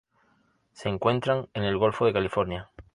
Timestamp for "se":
0.73-0.89